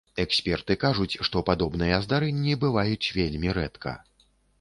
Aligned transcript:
Эксперты 0.23 0.77
кажуць, 0.83 1.19
што 1.27 1.43
падобныя 1.49 1.99
здарэнні 2.05 2.55
бываюць 2.65 3.11
вельмі 3.19 3.53
рэдка. 3.59 3.93